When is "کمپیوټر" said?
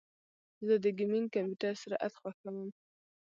1.35-1.73